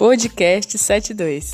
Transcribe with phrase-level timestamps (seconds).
[0.00, 1.52] Podcast 72.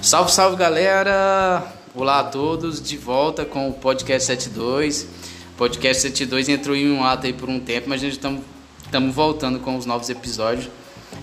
[0.00, 1.62] Salve, salve galera!
[1.94, 5.02] Olá a todos, de volta com o Podcast 72.
[5.02, 9.14] O Podcast 72 entrou em um ato aí por um tempo, mas a gente estamos
[9.14, 10.70] voltando com os novos episódios.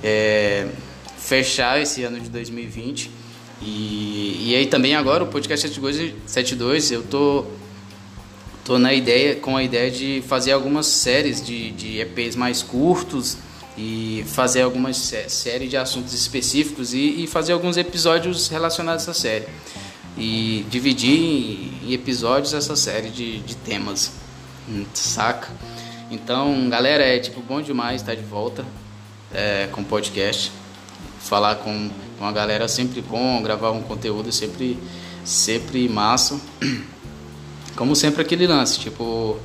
[0.03, 0.69] É,
[1.17, 3.22] fechar esse ano de 2020
[3.65, 5.69] e, e aí também agora o podcast
[6.25, 7.45] 72, eu tô,
[8.65, 13.37] tô na ideia, com a ideia de fazer algumas séries de, de EPs mais curtos
[13.77, 19.11] e fazer algumas sé séries de assuntos específicos e, e, fazer alguns episódios relacionados a
[19.11, 19.47] essa série.
[20.17, 24.11] E dividir em, em episódios essa série de, de temas,
[24.93, 25.49] saca?
[26.11, 28.63] Então, galera, é tipo bom demais estar de volta
[29.33, 30.51] é, com o podcast
[31.23, 34.77] falar com, com a galera sempre bom, gravar um conteúdo sempre,
[35.23, 36.39] sempre massa.
[37.75, 39.37] Como sempre aquele lance, tipo,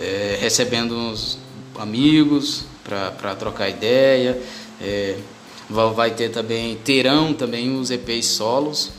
[0.00, 1.38] é, recebendo uns
[1.78, 4.40] amigos para trocar ideia.
[4.80, 5.16] É,
[5.68, 8.90] vai ter também, terão também os EPs solos.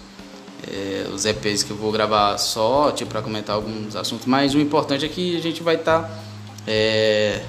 [0.71, 4.59] É, os EPs que eu vou gravar só, tipo, para comentar alguns assuntos, mas o
[4.59, 6.19] importante é que a gente vai estar tá,
[6.67, 7.43] é,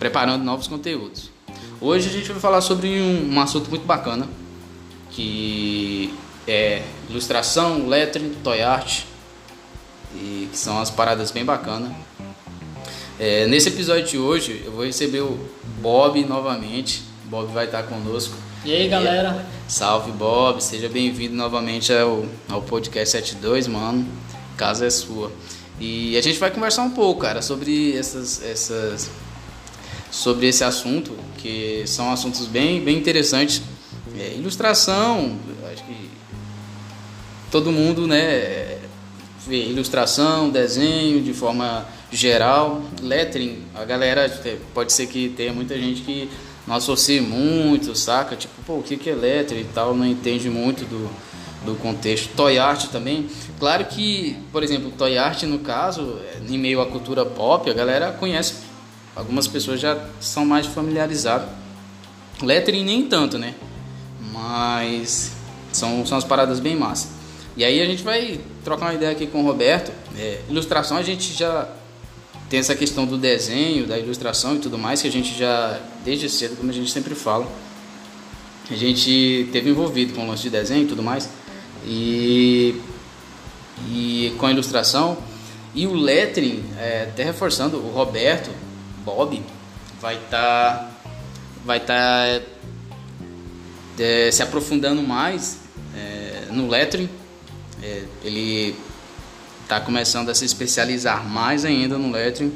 [0.00, 1.27] preparando novos conteúdos.
[1.80, 4.28] Hoje a gente vai falar sobre um, um assunto muito bacana,
[5.10, 6.12] que
[6.46, 9.02] é ilustração, lettering, toy art,
[10.12, 11.92] e que são as paradas bem bacanas.
[13.16, 15.38] É, nesse episódio de hoje eu vou receber o
[15.80, 17.02] Bob novamente.
[17.26, 18.34] Bob vai estar conosco.
[18.64, 19.28] E aí galera?
[19.28, 24.04] É, salve Bob, seja bem-vindo novamente ao, ao podcast 72, mano.
[24.56, 25.30] Casa é sua.
[25.78, 29.08] E a gente vai conversar um pouco, cara, sobre essas, essas
[30.10, 33.62] sobre esse assunto, que são assuntos bem, bem interessantes.
[34.18, 35.38] É, ilustração,
[35.72, 36.10] acho que
[37.50, 38.78] todo mundo né,
[39.46, 44.28] vê ilustração, desenho de forma geral, lettering, a galera
[44.74, 46.28] pode ser que tenha muita gente que
[46.66, 48.36] não associe muito, saca?
[48.36, 51.10] Tipo, pô, o que é lettering e tal, não entende muito do,
[51.64, 52.28] do contexto.
[52.36, 53.26] Toy art também.
[53.58, 58.12] Claro que, por exemplo, toy art no caso, em meio à cultura pop, a galera
[58.12, 58.67] conhece
[59.18, 61.48] Algumas pessoas já são mais familiarizadas.
[62.40, 63.52] Lettering nem tanto, né?
[64.32, 65.32] Mas
[65.72, 67.10] são, são as paradas bem massas.
[67.56, 69.90] E aí a gente vai trocar uma ideia aqui com o Roberto.
[70.16, 71.68] É, ilustração a gente já
[72.48, 76.28] tem essa questão do desenho, da ilustração e tudo mais, que a gente já, desde
[76.28, 77.44] cedo, como a gente sempre fala,
[78.70, 81.28] a gente teve envolvido com o lance de desenho e tudo mais.
[81.84, 82.80] E,
[83.90, 85.18] e com a ilustração.
[85.74, 88.67] E o lettering, é, até reforçando, o Roberto,
[89.08, 89.42] Bob
[90.02, 90.90] vai estar tá,
[91.64, 92.44] vai estar tá,
[93.98, 95.60] é, se aprofundando mais
[95.96, 97.08] é, no lettering.
[97.82, 98.76] É, ele
[99.62, 102.52] está começando a se especializar mais ainda no lettering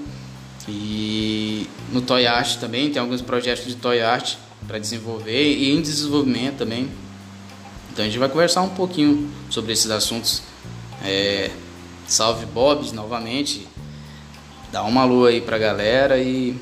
[0.68, 4.36] e no toy art também tem alguns projetos de toy art
[4.66, 6.90] para desenvolver e em desenvolvimento também.
[7.90, 10.42] Então a gente vai conversar um pouquinho sobre esses assuntos.
[11.02, 11.50] É,
[12.06, 13.66] salve Bob novamente
[14.72, 16.56] dá uma lua aí pra galera e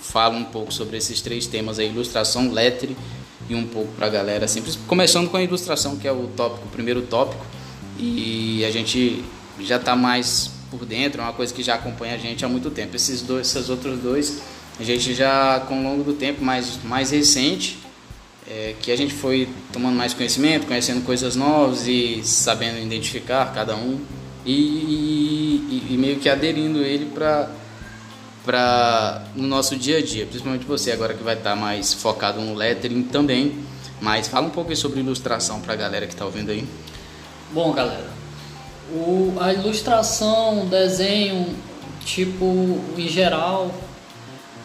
[0.00, 2.96] fala um pouco sobre esses três temas aí, ilustração, lettering
[3.48, 6.70] e um pouco pra galera, sempre começando com a ilustração, que é o tópico, o
[6.70, 7.44] primeiro tópico,
[7.98, 9.24] e a gente
[9.60, 12.70] já tá mais por dentro, é uma coisa que já acompanha a gente há muito
[12.70, 12.96] tempo.
[12.96, 14.42] Esses dois, esses outros dois,
[14.80, 17.78] a gente já com o longo do tempo mais mais recente,
[18.48, 23.76] é, que a gente foi tomando mais conhecimento, conhecendo coisas novas e sabendo identificar cada
[23.76, 24.00] um
[24.44, 27.48] e, e, e meio que aderindo ele para
[28.44, 32.40] para no nosso dia a dia, principalmente você agora que vai estar tá mais focado
[32.40, 33.54] no lettering também.
[34.00, 36.66] Mas fala um pouco sobre ilustração para a galera que está ouvindo aí.
[37.52, 38.10] Bom, galera,
[38.90, 41.54] o, a ilustração, desenho,
[42.04, 43.72] tipo, em geral,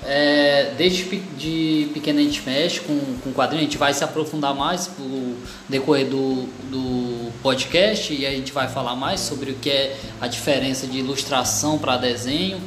[0.04, 1.04] é, desde
[1.38, 5.36] de pequeno a gente mexe com, com quadrinho, a gente vai se aprofundar mais no
[5.70, 10.28] decorrer do, do podcast e a gente vai falar mais sobre o que é a
[10.28, 12.60] diferença de ilustração para desenho.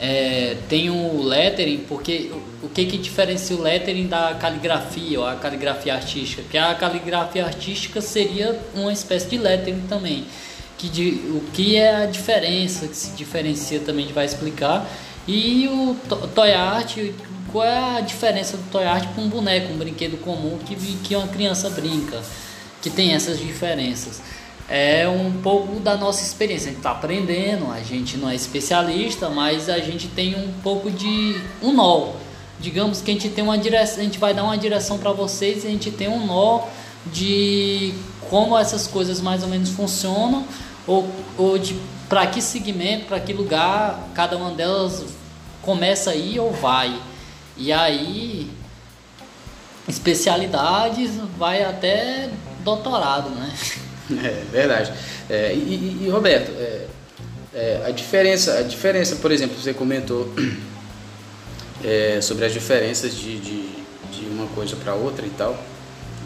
[0.00, 2.30] É, tem o lettering, porque
[2.62, 6.42] o que, que diferencia o lettering da caligrafia ou a caligrafia artística?
[6.50, 10.26] Que a caligrafia artística seria uma espécie de lettering também.
[10.76, 14.86] Que de, o que é a diferença, que se diferencia também a gente vai explicar.
[15.26, 15.96] E o
[16.34, 16.98] toy art,
[17.50, 21.14] qual é a diferença do toy art para um boneco, um brinquedo comum que, que
[21.14, 22.20] uma criança brinca,
[22.84, 24.20] que tem essas diferenças.
[24.68, 29.30] É um pouco da nossa experiência, a gente está aprendendo, a gente não é especialista,
[29.30, 32.12] mas a gente tem um pouco de um nó.
[32.60, 35.64] Digamos que a gente tem uma direção, a gente vai dar uma direção para vocês
[35.64, 36.66] e a gente tem um nó
[37.06, 37.94] de
[38.28, 40.44] como essas coisas mais ou menos funcionam
[40.86, 41.08] ou,
[41.38, 41.74] ou de
[42.06, 45.04] para que segmento, para que lugar cada uma delas
[45.62, 47.00] começa aí ou vai.
[47.56, 48.50] E aí
[49.88, 52.30] especialidades vai até
[52.64, 53.52] doutorado, né?
[54.10, 54.92] É verdade.
[55.30, 56.86] É, e, e, Roberto, é,
[57.54, 60.28] é, a diferença, a diferença, por exemplo, você comentou
[61.82, 63.62] é, sobre as diferenças de, de,
[64.12, 65.52] de uma coisa para outra e tal.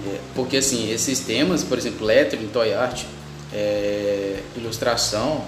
[0.06, 3.04] É, porque assim, esses temas, por exemplo, lettering, toy art,
[3.52, 5.44] é, ilustração,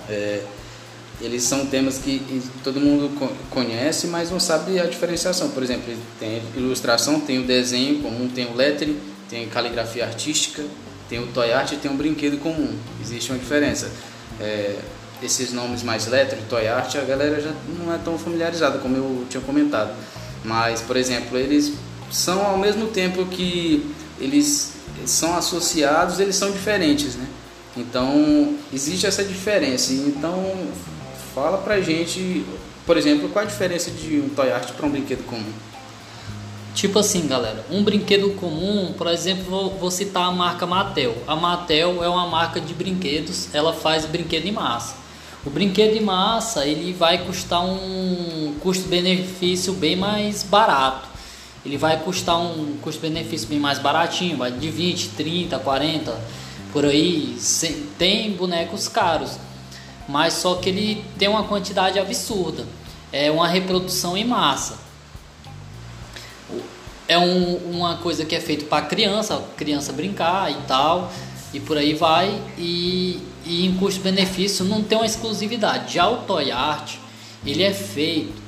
[1.21, 3.11] eles são temas que todo mundo
[3.51, 5.51] conhece, mas não sabe a diferenciação.
[5.51, 8.99] Por exemplo, tem ilustração, tem o desenho comum, tem o lettering,
[9.31, 10.65] tem caligrafia artística,
[11.09, 12.77] tem o toy art e tem o brinquedo comum.
[13.01, 13.91] Existe uma diferença.
[14.41, 14.77] É,
[15.23, 19.27] esses nomes mais lettering, toy art, a galera já não é tão familiarizada como eu
[19.31, 19.95] tinha comentado.
[20.45, 21.75] Mas, por exemplo, eles
[22.11, 24.73] são ao mesmo tempo que eles
[25.07, 27.27] são associados, eles são diferentes, né?
[27.77, 29.93] Então, existe essa diferença.
[29.93, 30.69] Então,
[31.35, 32.45] fala pra gente,
[32.85, 35.53] por exemplo, qual a diferença de um toy art para um brinquedo comum?
[36.81, 41.15] Tipo assim, galera, um brinquedo comum, por exemplo, vou, vou, citar a marca Mattel.
[41.27, 44.95] A Mattel é uma marca de brinquedos, ela faz brinquedo em massa.
[45.45, 51.07] O brinquedo em massa, ele vai custar um custo-benefício bem mais barato.
[51.67, 56.19] Ele vai custar um custo-benefício bem mais baratinho, vai de 20, 30, 40
[56.73, 57.37] por aí.
[57.99, 59.33] Tem bonecos caros,
[60.09, 62.65] mas só que ele tem uma quantidade absurda.
[63.13, 64.89] É uma reprodução em massa.
[67.11, 71.13] É um, uma coisa que é feito para criança, criança brincar e tal,
[71.53, 72.41] e por aí vai.
[72.57, 75.95] E, e em custo-benefício não tem uma exclusividade.
[75.95, 76.99] Já o Toy Art,
[77.45, 78.41] ele é feito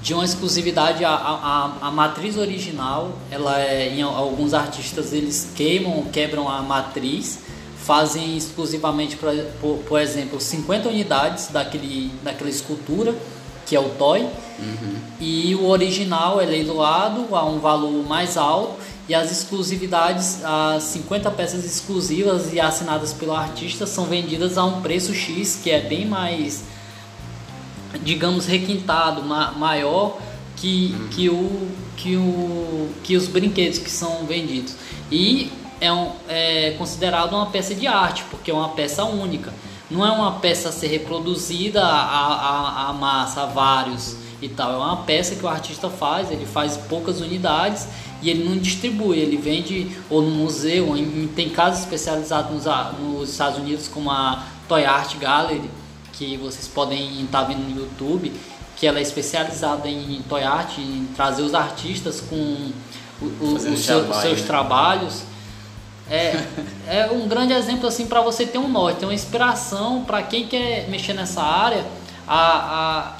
[0.00, 6.04] de uma exclusividade a, a, a, matriz original ela é em alguns artistas eles queimam
[6.04, 7.40] quebram a matriz
[7.90, 13.14] fazem exclusivamente, por, por, por, exemplo, 50 unidades daquele, daquela escultura,
[13.70, 14.22] que é o toy,
[14.58, 14.96] uhum.
[15.20, 18.74] e o original é leiloado a um valor mais alto,
[19.08, 24.80] e as exclusividades, as 50 peças exclusivas e assinadas pelo artista são vendidas a um
[24.80, 26.64] preço X, que é bem mais,
[28.02, 30.18] digamos, requintado, ma maior
[30.56, 31.08] que, uhum.
[31.08, 34.74] que, o, que, o, que os brinquedos que são vendidos.
[35.12, 39.54] E é, um, é considerado uma peça de arte, porque é uma peça única.
[39.90, 44.72] Não é uma peça a ser reproduzida a, a, a massa, a vários e tal.
[44.72, 47.88] É uma peça que o artista faz, ele faz poucas unidades
[48.22, 52.64] e ele não distribui, ele vende ou no museu, em, tem casas especializadas nos,
[53.00, 55.68] nos, Estados Unidos como a Toy Art Gallery,
[56.12, 58.32] que vocês podem estar vendo no YouTube,
[58.76, 62.36] que ela é especializada em Toy Art, em trazer os artistas com
[63.20, 65.22] o, o, os seu, seus trabalhos
[66.10, 66.44] é,
[66.88, 70.46] é um grande exemplo assim para você ter um norte, ter uma inspiração para quem
[70.46, 71.86] quer mexer nessa área.
[72.26, 73.14] A,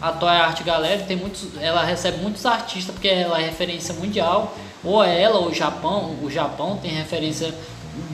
[0.00, 3.94] a, a Toy Art Gallery tem muitos, ela recebe muitos artistas porque ela é referência
[3.94, 4.56] mundial.
[4.82, 7.54] Ou ela ou o Japão, o Japão tem referência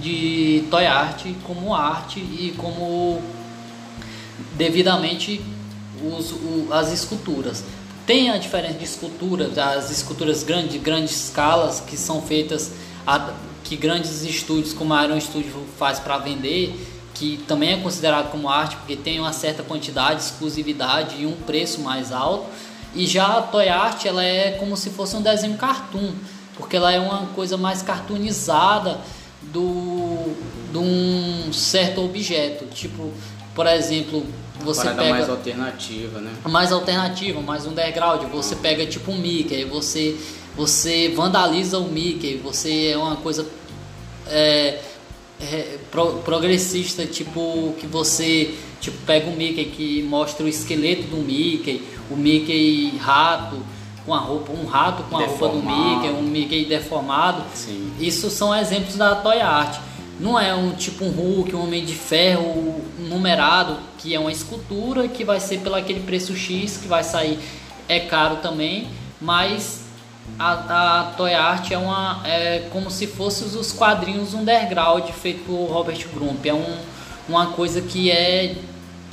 [0.00, 3.22] de Toy Art como arte e como
[4.54, 5.40] devidamente
[6.02, 7.62] os, o, as esculturas.
[8.04, 12.72] Tem a diferença de esculturas, as esculturas grandes, de grandes escalas que são feitas
[13.06, 13.32] a,
[13.64, 16.74] que grandes estúdios como a Iron Studio faz para vender,
[17.14, 21.80] que também é considerado como arte porque tem uma certa quantidade, exclusividade e um preço
[21.80, 22.46] mais alto.
[22.94, 26.12] E já a Toy Art ela é como se fosse um desenho cartoon,
[26.56, 29.00] porque ela é uma coisa mais cartoonizada
[29.42, 30.34] do
[30.72, 33.12] de um certo objeto, tipo,
[33.54, 34.24] por exemplo,
[34.60, 36.32] você Parada pega mais alternativa, né?
[36.44, 38.22] Mais alternativa, mais underground.
[38.30, 40.16] Você pega tipo um Mickey, você
[40.56, 43.46] você vandaliza o Mickey, você é uma coisa
[44.26, 44.80] é,
[45.40, 51.18] é, pro, progressista, tipo que você tipo pega o Mickey que mostra o esqueleto do
[51.18, 53.56] Mickey, o Mickey rato
[54.04, 55.68] com a roupa, um rato com a deformado.
[55.68, 57.44] roupa do Mickey, um Mickey deformado.
[57.54, 57.92] Sim.
[58.00, 59.78] Isso são exemplos da Toy Art.
[60.18, 65.08] Não é um tipo um Hulk, um Homem de Ferro numerado, que é uma escultura
[65.08, 67.38] que vai ser pelo aquele preço X que vai sair
[67.88, 68.88] é caro também,
[69.20, 69.81] mas
[70.38, 75.66] a, a Toy Art é, uma, é como se fossem os quadrinhos underground feito por
[75.66, 76.44] Robert Grump.
[76.46, 76.76] É um,
[77.28, 78.56] uma coisa que é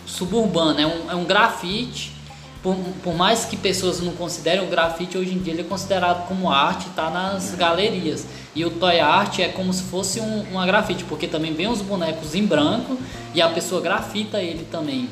[0.05, 2.17] suburbana, é um, é um grafite.
[2.61, 6.27] Por, por mais que pessoas não considerem, o grafite hoje em dia ele é considerado
[6.27, 8.27] como arte, está nas galerias.
[8.53, 11.81] E o Toy Art é como se fosse um, uma grafite, porque também vem os
[11.81, 12.97] bonecos em branco
[13.33, 15.07] e a pessoa grafita ele também.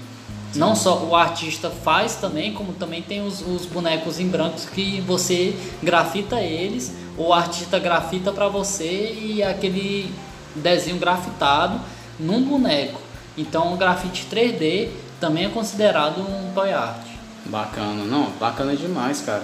[0.58, 5.02] Não só o artista faz também, como também tem os, os bonecos em brancos que
[5.02, 10.12] você grafita eles, ou o artista grafita para você e aquele
[10.56, 11.80] desenho grafitado
[12.20, 13.00] num boneco.
[13.38, 17.06] Então, o grafite 3D também é considerado um toy art.
[17.46, 19.44] Bacana, não, bacana demais, cara.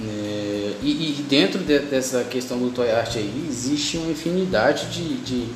[0.00, 5.16] É, e, e, dentro de, dessa questão do toy art aí, existe uma infinidade de,
[5.18, 5.48] de,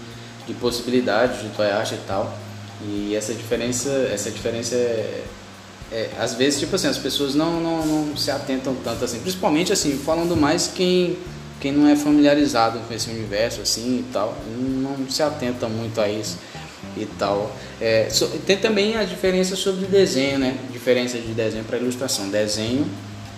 [0.47, 2.37] de, possibilidades de toy art e tal.
[2.83, 5.25] E essa diferença, essa diferença é,
[5.90, 9.73] é, às vezes, tipo assim, as pessoas não, não, não se atentam tanto assim, principalmente
[9.73, 11.16] assim, falando mais quem,
[11.61, 16.09] quem não é familiarizado com esse universo assim e tal, não se atenta muito a
[16.09, 16.38] isso
[16.97, 17.54] e tal.
[17.80, 20.59] É, so, tem também a diferença sobre desenho, né?
[20.73, 22.28] Diferença de desenho para ilustração.
[22.28, 22.87] Desenho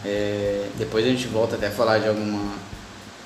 [0.04, 2.54] é, depois a gente volta até a falar de alguma,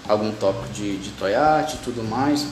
[0.08, 2.46] algum tópico de, de toy art e tudo mais.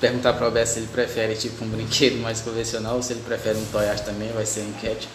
[0.00, 3.22] Perguntar para o Alberto se ele prefere tipo um brinquedo mais convencional ou se ele
[3.24, 5.08] prefere um toy art também, vai ser enquete.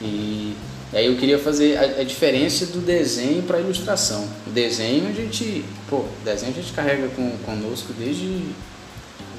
[0.00, 0.54] E,
[0.92, 4.28] e aí eu queria fazer a, a diferença do desenho para ilustração.
[4.46, 8.42] O desenho a gente, pô, desenho a gente carrega com, conosco desde,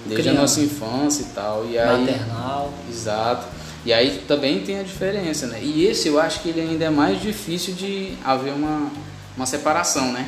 [0.05, 1.65] desde a nossa infância e tal.
[1.69, 2.74] E aí, Maternal.
[2.89, 3.48] Exato.
[3.86, 5.60] E aí também tem a diferença, né?
[5.62, 8.91] E esse eu acho que ele ainda é mais difícil de haver uma,
[9.38, 10.27] uma separação, né?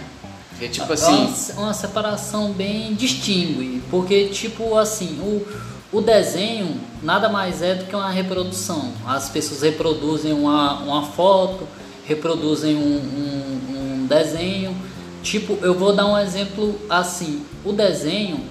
[0.62, 1.28] É tipo assim.
[1.56, 5.46] Uma, uma separação bem distingue, porque tipo assim, o,
[5.92, 8.92] o desenho nada mais é do que uma reprodução.
[9.06, 11.68] As pessoas reproduzem uma, uma foto,
[12.06, 14.76] reproduzem um, um, um desenho.
[15.24, 18.42] Tipo, eu vou dar um exemplo assim: o desenho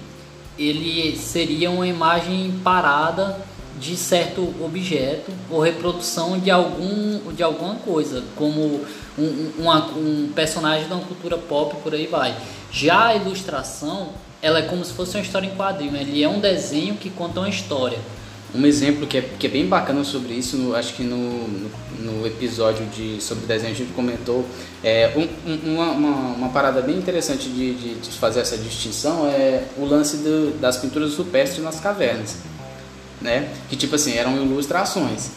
[0.57, 3.37] ele seria uma imagem parada
[3.79, 8.81] de certo objeto ou reprodução de algum de alguma coisa, como
[9.23, 12.35] um, uma, um personagem de uma cultura pop por aí vai.
[12.71, 14.09] Já a ilustração,
[14.41, 17.39] ela é como se fosse uma história em quadrinho, ele é um desenho que conta
[17.39, 17.99] uma história.
[18.53, 21.71] Um exemplo que é, que é bem bacana sobre isso, no, acho que no, no,
[21.99, 24.45] no, episódio de, sobre desenho a gente comentou,
[24.83, 29.63] é, um, uma, uma, uma, parada bem interessante de, de, de, fazer essa distinção é
[29.77, 32.39] o lance do, das pinturas rupestres nas cavernas
[33.21, 33.47] né?
[33.69, 35.29] Que tipo assim, eram ilustrações.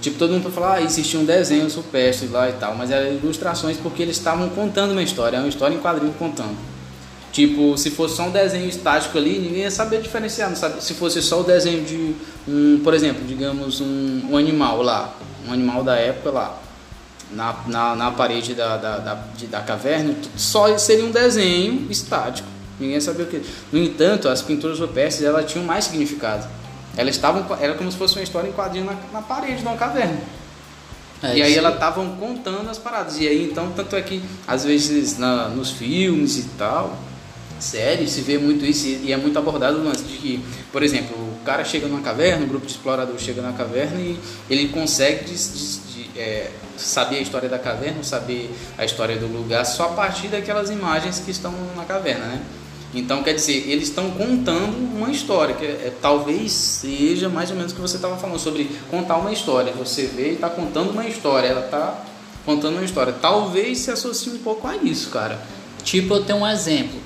[0.00, 3.76] Tipo, todo mundo falar, ah, existia um desenho supérstite lá e tal, mas eram ilustrações
[3.76, 6.56] porque eles estavam contando uma história, é uma história em quadrinho contando.
[7.32, 10.82] Tipo, se fosse só um desenho estático ali, ninguém ia saber diferenciar, não sabe?
[10.82, 12.14] Se fosse só o desenho de
[12.48, 15.14] um, por exemplo, digamos, um, um animal lá,
[15.46, 16.58] um animal da época lá,
[17.30, 22.48] na, na, na parede da, da, da, de, da caverna, só seria um desenho estático.
[22.80, 23.42] Ninguém sabia o que.
[23.70, 26.48] No entanto, as pinturas rupestres elas tinham mais significado
[27.00, 29.76] elas estavam, era como se fosse uma história em quadrinho na, na parede de uma
[29.76, 30.18] caverna.
[31.22, 33.18] É, e aí elas estavam contando as paradas.
[33.18, 36.96] E aí então, tanto é que às vezes na, nos filmes e tal,
[37.58, 41.16] séries, se vê muito isso e é muito abordado o lance de que, por exemplo,
[41.16, 45.24] o cara chega numa caverna, um grupo de exploradores chega na caverna e ele consegue
[45.24, 49.84] de, de, de, é, saber a história da caverna, saber a história do lugar só
[49.84, 52.42] a partir daquelas imagens que estão na caverna, né?
[52.92, 57.56] Então, quer dizer, eles estão contando uma história, que é, é, talvez seja mais ou
[57.56, 59.72] menos o que você estava falando, sobre contar uma história.
[59.74, 62.04] Você vê e está contando uma história, ela está
[62.44, 63.12] contando uma história.
[63.12, 65.40] Talvez se associe um pouco a isso, cara.
[65.84, 66.98] Tipo, eu tenho um exemplo.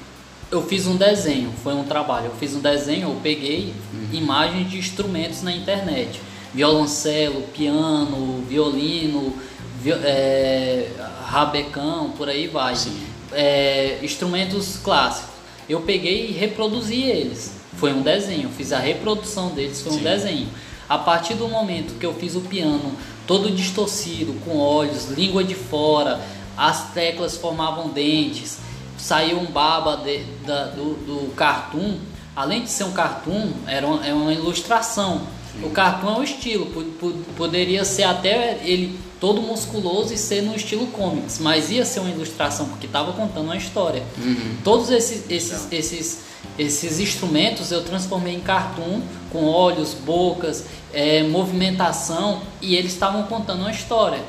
[0.51, 2.27] Eu fiz um desenho, foi um trabalho.
[2.27, 4.09] Eu fiz um desenho, eu peguei uhum.
[4.13, 6.19] imagens de instrumentos na internet:
[6.55, 9.35] violoncelo, piano, violino,
[9.83, 10.91] vi é,
[11.27, 12.75] rabecão, por aí vai.
[13.33, 15.34] É, instrumentos clássicos
[15.69, 17.53] eu peguei e reproduzi eles.
[17.77, 20.01] Foi um desenho, fiz a reprodução deles, foi Sim.
[20.01, 20.49] um desenho.
[20.89, 22.93] A partir do momento que eu fiz o piano
[23.27, 26.21] todo distorcido, com olhos, língua de fora,
[26.57, 28.59] as teclas formavam dentes,
[28.99, 31.99] saiu um baba de, da, do, do cartoon.
[32.37, 35.23] Além de ser um cartoon, era uma, é uma ilustração.
[35.63, 36.67] O cartoon é um estilo,
[37.37, 42.11] poderia ser até ele todo musculoso e ser no estilo comics, mas ia ser uma
[42.11, 44.03] ilustração porque estava contando uma história.
[44.19, 44.57] Uhum.
[44.63, 46.25] Todos esses, esses, esses,
[46.59, 53.61] esses instrumentos eu transformei em cartoon com olhos, bocas, é, movimentação e eles estavam contando
[53.61, 54.21] uma história.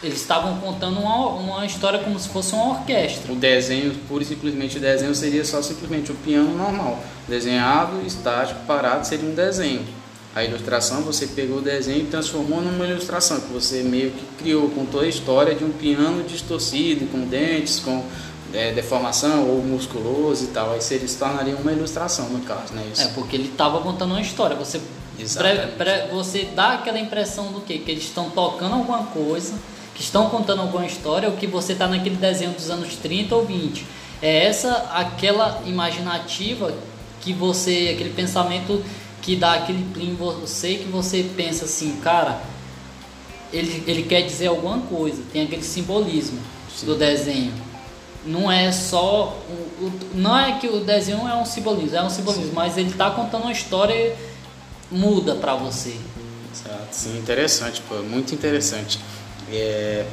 [0.00, 3.32] Eles estavam contando uma, uma história como se fosse uma orquestra.
[3.32, 7.02] O desenho, pura e simplesmente o desenho seria só simplesmente o piano normal.
[7.26, 9.97] Desenhado, estático, parado, seria um desenho
[10.38, 14.70] a ilustração, você pegou o desenho e transformou numa ilustração, que você meio que criou,
[14.70, 18.04] contou a história de um piano distorcido, com dentes, com
[18.52, 20.72] é, deformação ou musculoso e tal.
[20.72, 22.86] Aí seria, se tornaria uma ilustração no caso, né?
[22.92, 23.02] Isso.
[23.02, 24.54] É, porque ele estava contando uma história.
[24.56, 24.80] Você,
[25.16, 27.78] pre, pre, você dá aquela impressão do quê?
[27.78, 29.54] Que eles estão tocando alguma coisa,
[29.92, 33.44] que estão contando alguma história, ou que você está naquele desenho dos anos 30 ou
[33.44, 33.84] 20.
[34.22, 36.72] É essa aquela imaginativa
[37.20, 38.84] que você, aquele pensamento
[39.28, 42.40] que dá aquele plim em você que você pensa assim, cara,
[43.52, 46.40] ele, ele quer dizer alguma coisa, tem aquele simbolismo
[46.74, 46.86] Sim.
[46.86, 47.52] do desenho.
[48.24, 49.36] não é só.
[49.50, 52.52] O, o, não é que o desenho é um simbolismo, é um simbolismo, sim.
[52.54, 54.16] mas ele está contando uma história
[54.90, 55.94] muda para você.
[56.50, 58.98] Exato, sim, interessante, pô, muito interessante.
[59.52, 60.06] É,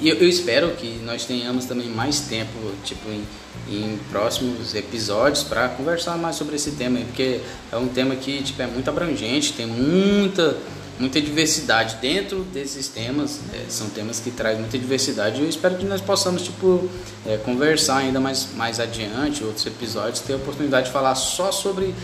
[0.00, 2.52] e eu, eu, espero que nós tenhamos também mais tempo,
[2.84, 3.24] tipo, em,
[3.68, 7.40] em próximos episódios para conversar mais sobre esse tema, porque
[7.72, 10.56] é um tema que tipo, é muito abrangente, tem muita
[10.98, 15.76] muita diversidade dentro desses temas é, são temas que trazem muita diversidade e eu espero
[15.76, 16.88] que nós possamos tipo
[17.24, 21.94] é, conversar ainda mais mais adiante outros episódios ter a oportunidade de falar só sobre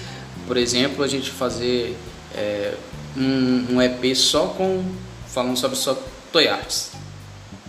[0.47, 1.97] por exemplo a gente fazer
[2.37, 2.75] é,
[3.17, 4.85] um, um, EP só com
[5.27, 6.01] falando sobre só
[6.33, 6.93] toy arts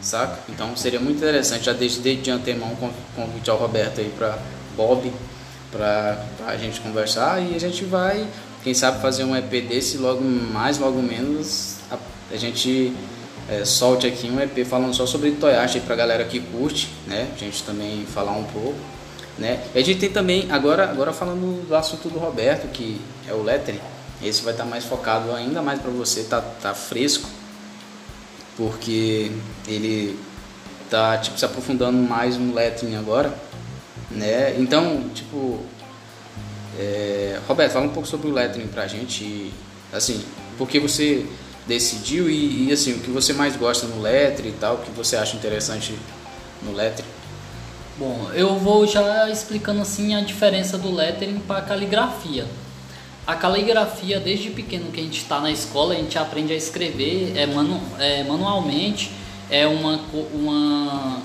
[0.02, 0.40] saca?
[0.50, 1.66] Então seria muito interessante.
[1.66, 2.76] Já desde, de antemão
[3.16, 4.38] convite ao Roberto aí para
[4.76, 5.12] Bob
[5.72, 7.42] para a gente conversar.
[7.42, 8.28] E a gente vai
[8.66, 11.98] quem sabe fazer um EP desse logo mais, logo menos, a,
[12.34, 12.92] a gente
[13.48, 17.30] é, solte aqui um EP falando só sobre Toyashi para galera que curte, né?
[17.32, 18.80] A gente também falar um pouco,
[19.38, 19.64] né?
[19.76, 23.44] E a gente tem também, agora, agora falando do assunto do Roberto, que é o
[23.44, 23.80] lettering,
[24.24, 27.30] esse vai estar tá mais focado ainda mais para você, tá, tá fresco,
[28.58, 29.32] porque
[29.68, 30.18] ele
[30.90, 33.34] tá tipo se aprofundando mais no lettering agora,
[34.12, 34.56] né?
[34.58, 35.60] Então, tipo,
[36.78, 39.54] é, Roberto, fala um pouco sobre o lettering pra gente,
[39.92, 40.24] assim,
[40.58, 41.26] por que você
[41.68, 44.92] decidiu e, e, assim, o que você mais gosta no lettering e tal, o que
[44.92, 45.98] você acha interessante
[46.62, 47.10] no lettering?
[47.98, 52.46] Bom, eu vou já explicando assim a diferença do lettering para caligrafia.
[53.26, 57.34] A caligrafia, desde pequeno que a gente está na escola, a gente aprende a escrever
[57.36, 59.12] é, manu, é, manualmente,
[59.50, 60.00] é uma,
[60.34, 61.22] uma,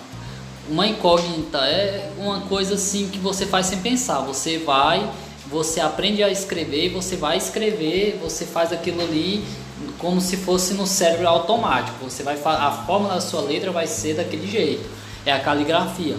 [0.69, 4.21] uma incógnita, é uma coisa assim que você faz sem pensar.
[4.21, 5.11] Você vai
[5.50, 9.45] você aprende a escrever, você vai escrever, você faz aquilo ali
[9.99, 12.04] como se fosse no cérebro automático.
[12.04, 14.88] Você vai a forma da sua letra vai ser daquele jeito.
[15.26, 16.16] É a caligrafia.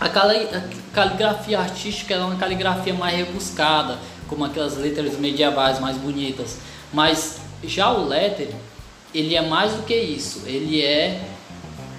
[0.00, 3.98] A, cali, a caligrafia artística é uma caligrafia mais rebuscada,
[4.32, 6.56] como aquelas letras medievais mais bonitas.
[6.90, 8.56] Mas já o lettering,
[9.14, 10.42] ele é mais do que isso.
[10.46, 11.20] Ele é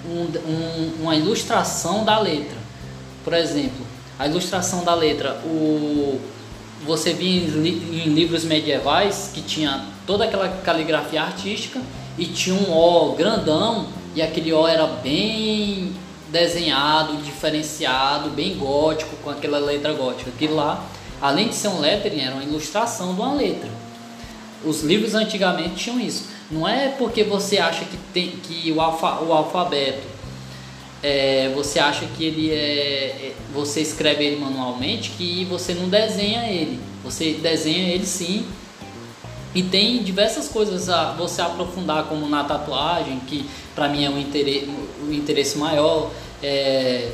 [0.04, 2.58] um, um, uma ilustração da letra.
[3.22, 3.86] Por exemplo,
[4.18, 6.20] a ilustração da letra, o
[6.84, 11.80] você via em, em livros medievais que tinha toda aquela caligrafia artística
[12.18, 15.92] e tinha um O grandão e aquele O era bem
[16.28, 20.30] desenhado, diferenciado, bem gótico com aquela letra gótica.
[20.30, 20.84] Aquilo lá,
[21.24, 23.70] além de ser um lettering, era uma ilustração de uma letra.
[24.62, 26.26] Os livros antigamente tinham isso.
[26.50, 30.06] Não é porque você acha que, tem, que o, alfa, o alfabeto
[31.02, 33.32] é, você acha que ele é, é.
[33.54, 36.78] Você escreve ele manualmente que você não desenha ele.
[37.02, 38.46] Você desenha ele sim.
[39.54, 44.18] E tem diversas coisas a você aprofundar, como na tatuagem, que para mim é um
[44.18, 44.68] interesse,
[45.02, 46.10] um interesse maior
[46.42, 47.12] é,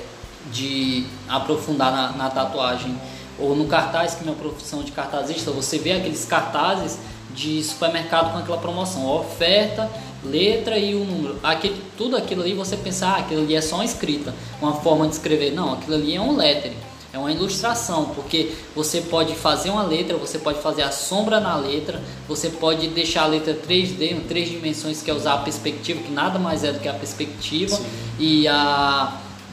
[0.50, 2.98] de aprofundar na, na tatuagem.
[3.40, 6.98] Ou no cartaz, que é minha profissão de cartazista, você vê aqueles cartazes
[7.34, 9.90] de supermercado com aquela promoção, oferta
[10.24, 11.38] letra e o número.
[11.42, 15.06] Aquele, tudo aquilo ali você pensar, ah, aquilo ali é só uma escrita, uma forma
[15.06, 15.52] de escrever.
[15.52, 16.76] Não, aquilo ali é um lettering,
[17.12, 21.56] é uma ilustração, porque você pode fazer uma letra, você pode fazer a sombra na
[21.56, 26.00] letra, você pode deixar a letra 3D, em três dimensões, que é usar a perspectiva,
[26.02, 27.78] que nada mais é do que a perspectiva,
[28.18, 29.12] e a,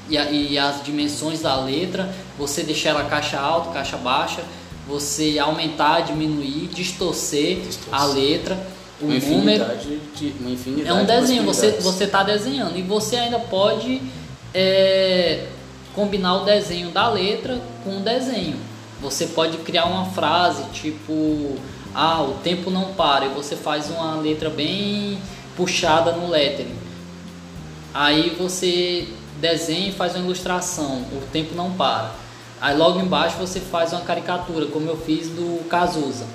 [0.10, 4.42] e, a, e as dimensões da letra, você deixar ela caixa alta, caixa baixa,
[4.88, 7.94] você aumentar, diminuir, distorcer, distorcer.
[7.94, 8.58] a letra
[9.02, 9.66] o uma número.
[10.16, 14.02] De, uma infinidade é um desenho, você você está desenhando e você ainda pode
[14.54, 15.46] é,
[15.94, 18.58] combinar o desenho da letra com o desenho.
[19.02, 21.58] Você pode criar uma frase tipo
[21.94, 25.20] ah, o tempo não para e você faz uma letra bem
[25.56, 26.76] puxada no lettering.
[27.94, 29.08] Aí você
[29.40, 32.12] desenha e faz uma ilustração, o tempo não para.
[32.60, 36.26] Aí logo embaixo você faz uma caricatura, como eu fiz do Cazuza.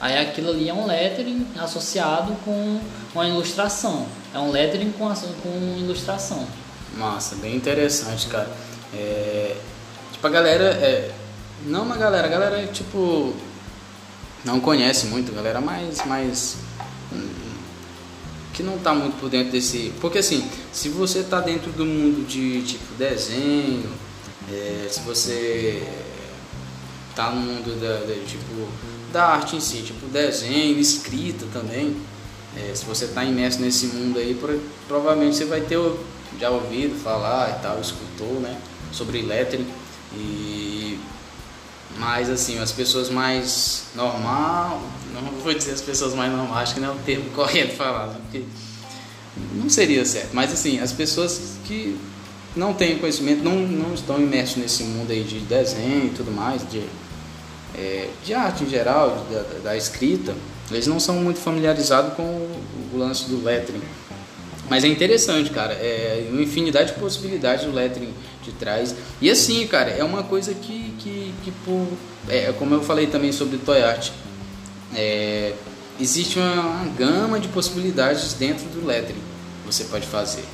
[0.00, 2.80] Aí aquilo ali é um lettering associado com
[3.14, 4.06] uma ilustração.
[4.34, 6.46] É um lettering com, com ilustração.
[6.96, 8.50] Massa, bem interessante, cara.
[8.92, 9.56] É,
[10.12, 10.64] tipo, a galera.
[10.64, 11.10] É,
[11.66, 13.32] não uma galera, a galera tipo.
[14.44, 16.04] Não conhece muito, a galera mais.
[16.04, 16.56] mais
[18.52, 19.92] que não tá muito por dentro desse.
[20.00, 23.90] Porque assim, se você tá dentro do mundo de tipo desenho,
[24.50, 25.82] é, se você
[27.14, 28.68] tá no mundo da, da tipo
[29.12, 31.96] da arte em si, tipo desenho, escrita também.
[32.56, 34.38] É, se você está imerso nesse mundo aí,
[34.86, 35.78] provavelmente você vai ter
[36.38, 38.58] já ouvido falar e tal, escutou, né,
[38.90, 39.66] sobre lettering
[40.14, 40.98] e
[41.98, 44.82] mas assim, as pessoas mais normal,
[45.20, 48.08] não vou dizer as pessoas mais normais, acho que não é o termo correto falar,
[48.08, 48.44] né, porque
[49.54, 51.98] não seria certo, mas assim, as pessoas que
[52.54, 56.68] não têm conhecimento, não, não estão imersos nesse mundo aí de desenho e tudo mais,
[56.70, 56.82] de,
[57.74, 60.34] é, de arte em geral, da, da, escrita,
[60.70, 63.82] eles não são muito familiarizados com o, o lance do lettering.
[64.68, 65.74] Mas é interessante, cara.
[65.74, 68.94] É uma infinidade de possibilidades o lettering de trás.
[69.20, 71.86] E assim, cara, é uma coisa que, que, que por,
[72.28, 74.10] é, como eu falei também sobre Toy Art,
[74.94, 75.54] é,
[76.00, 79.20] existe uma, uma gama de possibilidades dentro do lettering
[79.62, 80.44] que você pode fazer.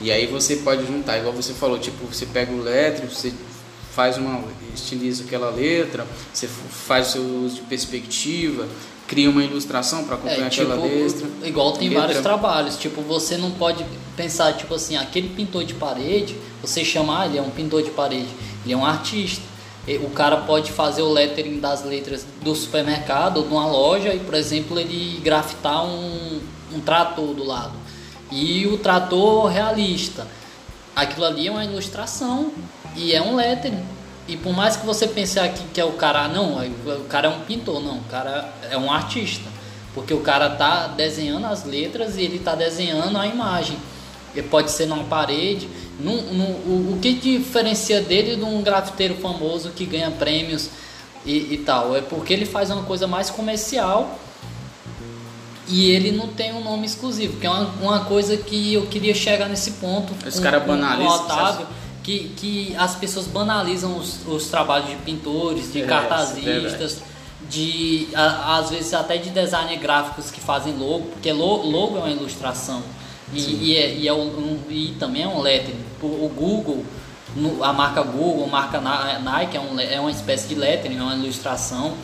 [0.00, 3.32] E aí você pode juntar, igual você falou, tipo, você pega o lettering, você
[3.92, 8.68] faz uma estiliza aquela letra, você faz o seu uso de perspectiva,
[9.06, 11.28] cria uma ilustração para acompanhar é, tipo, aquela letra.
[11.44, 12.06] Igual tem letra.
[12.06, 17.22] vários trabalhos, tipo, você não pode pensar, tipo assim, aquele pintor de parede, você chamar,
[17.22, 18.28] ah, ele é um pintor de parede,
[18.64, 19.55] ele é um artista.
[20.04, 24.18] O cara pode fazer o lettering das letras do supermercado ou de uma loja e,
[24.18, 26.40] por exemplo, ele grafitar um,
[26.72, 27.72] um trator do lado.
[28.32, 30.26] E o trator realista.
[30.94, 32.52] Aquilo ali é uma ilustração
[32.96, 33.84] e é um lettering.
[34.26, 37.30] E por mais que você pense aqui que é o cara, não, o cara é
[37.30, 39.48] um pintor, não, o cara é um artista.
[39.94, 43.78] Porque o cara tá desenhando as letras e ele tá desenhando a imagem.
[44.38, 45.68] Ele pode ser numa parede.
[45.98, 50.68] Num, num, o, o que diferencia dele de um grafiteiro famoso que ganha prêmios
[51.24, 51.96] e, e tal?
[51.96, 54.18] É porque ele faz uma coisa mais comercial
[55.68, 59.14] e ele não tem um nome exclusivo, que é uma, uma coisa que eu queria
[59.14, 60.12] chegar nesse ponto.
[60.26, 61.08] Esse cara banaliza.
[61.08, 61.66] Com o Otávio,
[62.02, 67.16] que, que as pessoas banalizam os, os trabalhos de pintores, de é, cartazistas, é
[67.50, 72.10] de a, às vezes até de design gráficos que fazem logo, porque logo é uma
[72.10, 72.82] ilustração
[73.32, 75.84] e, e, é, e, é um, e também é um lettering.
[76.02, 76.84] O, Google,
[77.62, 81.14] a marca Google, a marca Nike é, um, é uma espécie de lettering, é uma
[81.14, 81.94] ilustração.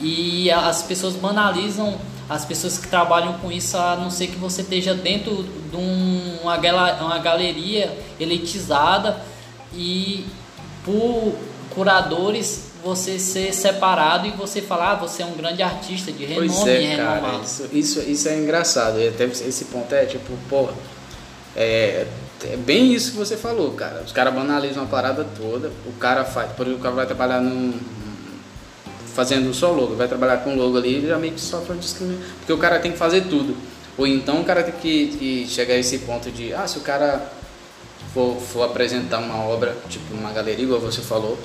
[0.00, 4.62] E as pessoas banalizam as pessoas que trabalham com isso, a não ser que você
[4.62, 6.56] esteja dentro de um, uma,
[7.02, 9.22] uma galeria elitizada
[9.72, 10.26] e
[10.84, 11.34] por
[11.70, 16.48] curadores você ser separado e você falar, ah, você é um grande artista de renome
[16.48, 19.00] pois é, cara, isso, isso, isso é engraçado.
[19.00, 20.72] E até esse ponto é tipo, porra,
[21.56, 22.06] é,
[22.44, 24.02] é bem isso que você falou, cara.
[24.06, 27.40] Os caras banalizam a parada toda, o cara faz, por exemplo, o cara vai trabalhar
[27.40, 27.74] num
[29.14, 32.24] fazendo só logo, vai trabalhar com logo ali, ele já meio que sofre uma discriminação,
[32.38, 33.56] porque o cara tem que fazer tudo.
[33.98, 36.82] Ou então o cara tem que, que chegar a esse ponto de, ah, se o
[36.82, 37.32] cara
[38.12, 41.36] for, for apresentar uma obra, tipo uma galeria, igual você falou,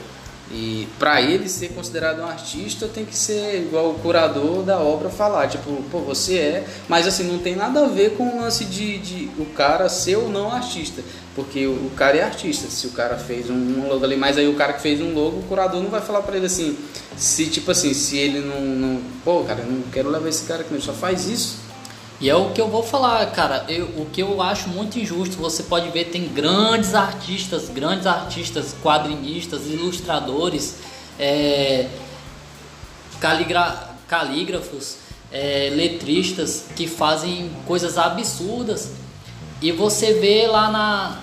[0.54, 5.10] e para ele ser considerado um artista, tem que ser igual o curador da obra
[5.10, 8.66] falar, tipo, pô, você é, mas assim, não tem nada a ver com o lance
[8.66, 11.02] de, de o cara ser ou não artista,
[11.34, 14.48] porque o, o cara é artista, se o cara fez um, logo ali, mas aí
[14.48, 16.78] o cara que fez um logo, o curador não vai falar para ele assim,
[17.16, 20.64] se tipo assim, se ele não, não pô, cara, eu não quero levar esse cara
[20.66, 21.60] que só faz isso,
[22.22, 23.66] e é o que eu vou falar, cara.
[23.68, 28.76] Eu, o que eu acho muito injusto, você pode ver, tem grandes artistas, grandes artistas,
[28.80, 30.78] quadrinistas, ilustradores,
[31.18, 31.90] é,
[33.20, 34.98] caligra, calígrafos,
[35.32, 38.92] é, letristas que fazem coisas absurdas.
[39.60, 41.20] E você vê lá na,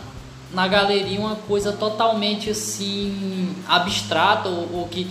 [0.53, 5.07] na galeria uma coisa totalmente assim abstrata ou, ou que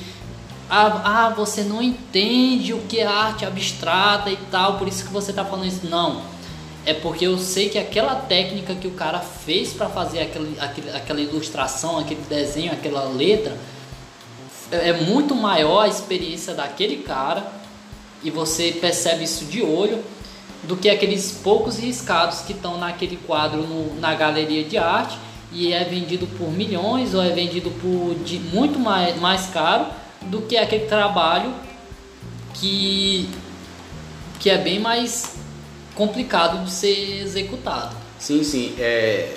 [0.70, 5.14] ah, ah, você não entende o que é arte abstrata e tal, por isso que
[5.14, 5.88] você está falando isso.
[5.88, 6.22] Não,
[6.86, 10.90] é porque eu sei que aquela técnica que o cara fez para fazer aquele, aquele,
[10.92, 13.58] aquela ilustração, aquele desenho, aquela letra,
[14.72, 17.46] é, é muito maior a experiência daquele cara
[18.24, 20.04] e você percebe isso de olho
[20.64, 25.18] do que aqueles poucos riscados que estão naquele quadro no, na galeria de arte
[25.52, 29.86] e é vendido por milhões ou é vendido por de, muito mais, mais caro
[30.30, 31.54] do que aquele trabalho
[32.54, 33.30] que,
[34.40, 35.38] que é bem mais
[35.96, 37.96] complicado de ser executado.
[38.20, 38.76] Sim, sim.
[38.80, 39.36] É,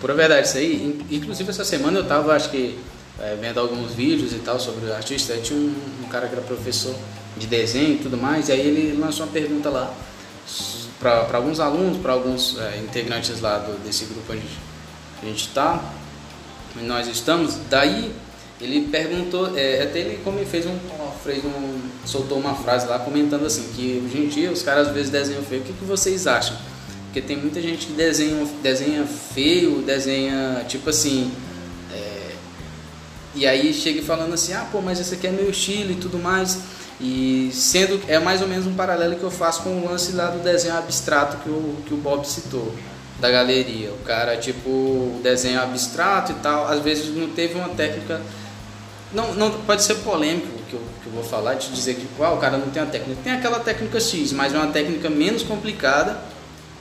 [0.00, 1.04] por verdade, isso aí.
[1.10, 2.78] Inclusive, essa semana eu estava, acho que,
[3.20, 5.32] é, vendo alguns vídeos e tal sobre o artista.
[5.32, 6.94] Aí tinha um, um, cara que era professor
[7.36, 9.94] de desenho e tudo mais, e aí ele lançou uma pergunta lá
[10.98, 14.42] para alguns alunos, para alguns é, integrantes lá do, desse grupo onde
[15.22, 15.80] a gente está,
[16.82, 17.56] nós estamos.
[17.70, 18.12] Daí
[18.60, 20.76] ele perguntou, é, até ele como fez um,
[21.24, 24.94] fez um, soltou uma frase lá comentando assim, que hoje em dia os caras às
[24.94, 26.56] vezes desenham feio, o que, que vocês acham?
[27.04, 31.30] Porque tem muita gente que desenha, desenha feio, desenha tipo assim,
[31.92, 32.30] é,
[33.34, 36.18] e aí chega falando assim, ah pô, mas esse aqui é meu estilo e tudo
[36.18, 36.58] mais,
[37.00, 40.30] e sendo, é mais ou menos um paralelo que eu faço com o lance lá
[40.30, 42.74] do desenho abstrato que o, que o Bob citou
[43.20, 43.90] da galeria.
[43.92, 48.20] O cara, tipo, desenho abstrato e tal, às vezes não teve uma técnica
[49.12, 52.06] não, não pode ser polêmico o que eu, que eu vou falar, de dizer que
[52.20, 53.20] ah, o cara não tem a técnica.
[53.24, 56.18] Tem aquela técnica X, mas é uma técnica menos complicada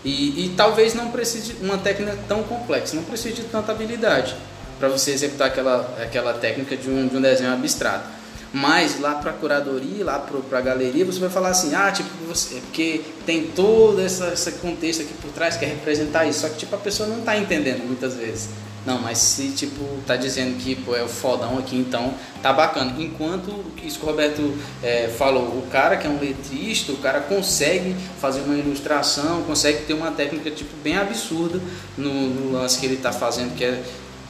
[0.05, 4.35] E, e talvez não precise de uma técnica tão complexa, não precise de tanta habilidade
[4.79, 8.07] para você executar aquela, aquela técnica de um, de um desenho abstrato.
[8.53, 12.09] Mas lá para a curadoria, lá para a galeria, você vai falar assim, ah, tipo,
[12.25, 16.41] você, porque tem todo essa, esse contexto aqui por trás que é representar isso.
[16.41, 18.49] Só que tipo, a pessoa não está entendendo muitas vezes.
[18.87, 22.95] Não, mas se tipo tá dizendo que pô, é o fodão aqui, então tá bacana.
[22.97, 27.19] Enquanto isso que o Roberto é, falou, o cara que é um letrista, o cara
[27.19, 31.59] consegue fazer uma ilustração, consegue ter uma técnica tipo bem absurda
[31.97, 33.83] no, no lance que ele está fazendo, que é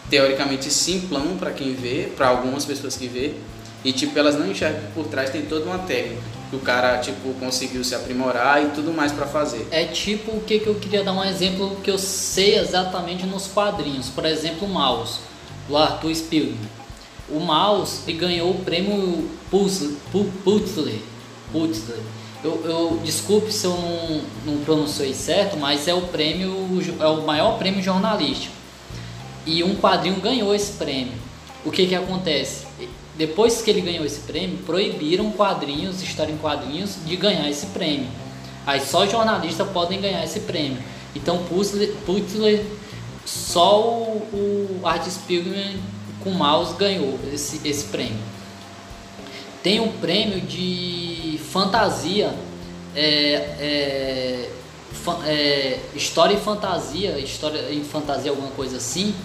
[0.09, 3.35] teoricamente simplão para quem vê, para algumas pessoas que vê,
[3.85, 6.97] e tipo elas não enxergam que por trás tem toda uma técnica que o cara
[6.99, 9.67] tipo conseguiu se aprimorar e tudo mais para fazer.
[9.71, 13.47] É tipo o que, que eu queria dar um exemplo que eu sei exatamente nos
[13.47, 14.09] quadrinhos.
[14.09, 15.19] Por exemplo, o Mouse,
[15.67, 16.77] do Arthur Spiegelman.
[17.29, 19.95] O Mouse ele ganhou o prêmio Puzzler.
[21.51, 21.99] Puzzler.
[22.43, 26.53] Eu, eu desculpe se eu não, não pronunciei certo, mas é o prêmio
[26.99, 28.53] é o maior prêmio jornalístico.
[29.45, 31.13] E um quadrinho ganhou esse prêmio.
[31.65, 32.66] O que que acontece?
[33.17, 38.07] Depois que ele ganhou esse prêmio, proibiram quadrinhos, história em quadrinhos, de ganhar esse prêmio.
[38.65, 40.77] Aí só jornalistas podem ganhar esse prêmio.
[41.15, 41.43] Então
[42.05, 42.65] Putzler
[43.25, 45.79] só o, o Art Spiegelman
[46.23, 48.19] com mouse ganhou esse, esse prêmio.
[49.63, 52.35] Tem um prêmio de fantasia,
[52.95, 53.01] é,
[53.59, 54.49] é,
[55.25, 59.15] é, história e fantasia, história em fantasia, alguma coisa assim,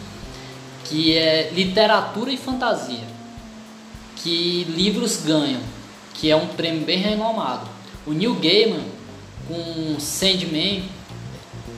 [0.84, 3.11] que é literatura e fantasia
[4.16, 5.60] que livros ganham,
[6.14, 7.68] que é um prêmio bem renomado.
[8.06, 8.84] O Neil Gaiman
[9.48, 10.84] com Sandman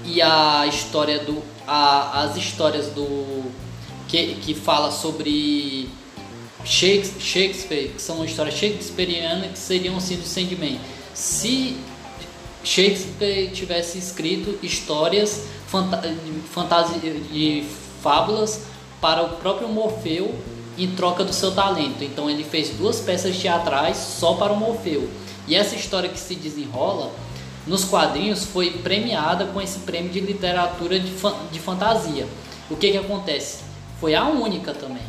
[0.04, 3.44] e a história do a, as histórias do
[4.06, 5.88] que, que fala sobre
[6.64, 10.78] Shakespeare, que são histórias shakespearianas que seriam sido Sandman.
[11.14, 11.76] Se
[12.62, 15.44] Shakespeare tivesse escrito histórias
[16.50, 17.64] fantasia de
[18.02, 18.62] fábulas
[19.00, 20.34] para o próprio Morfeu
[20.78, 22.02] em troca do seu talento.
[22.02, 25.08] Então ele fez duas peças teatrais só para o Morfeu.
[25.46, 27.12] E essa história que se desenrola
[27.66, 32.26] nos quadrinhos foi premiada com esse prêmio de literatura de, fa de fantasia.
[32.70, 33.62] O que que acontece?
[34.00, 35.02] Foi a única também.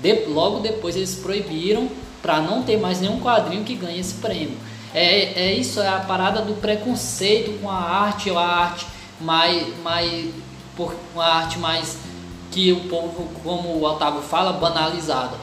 [0.00, 1.88] De logo depois eles proibiram
[2.22, 4.56] para não ter mais nenhum quadrinho que ganhe esse prêmio.
[4.94, 8.86] É, é isso, é a parada do preconceito com a arte, a arte
[9.20, 10.30] mais, mais
[10.76, 11.98] por uma arte mais
[12.50, 15.36] que o povo, como o Otávio fala, banalizada.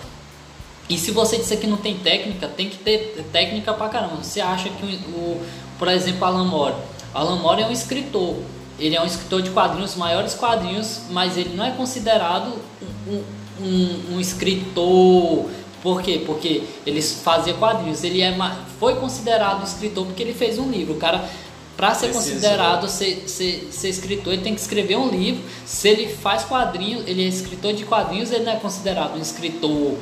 [0.89, 4.23] E se você disser que não tem técnica, tem que ter técnica pra caramba.
[4.23, 5.41] Você acha que, o,
[5.79, 6.75] por exemplo, Alan Moore.
[7.13, 8.35] Alan Moore é um escritor.
[8.77, 12.53] Ele é um escritor de quadrinhos, maiores quadrinhos, mas ele não é considerado
[13.07, 13.23] um,
[13.61, 15.49] um, um escritor.
[15.81, 16.21] Por quê?
[16.25, 18.03] Porque ele fazia quadrinhos.
[18.03, 18.35] Ele é,
[18.79, 20.95] foi considerado escritor porque ele fez um livro.
[20.95, 21.27] O cara
[21.75, 22.33] para ser Precisa.
[22.33, 25.43] considerado ser, ser, ser escritor, ele tem que escrever um livro.
[25.65, 29.97] Se ele faz quadrinhos, ele é escritor de quadrinhos, ele não é considerado um escritor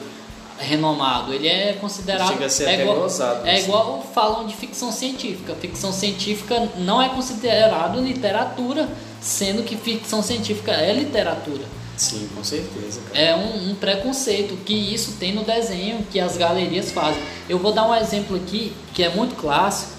[0.57, 1.33] renomado.
[1.33, 2.29] Ele é considerado.
[2.29, 5.55] Chega a ser é igual, gozado, É igual falam de ficção científica.
[5.55, 8.88] Ficção científica não é considerado literatura,
[9.19, 11.63] sendo que ficção científica é literatura.
[11.97, 13.01] Sim, com certeza.
[13.01, 13.19] Cara.
[13.19, 17.21] É um, um, preconceito que isso tem no desenho que as galerias fazem.
[17.47, 19.92] Eu vou dar um exemplo aqui que é muito clássico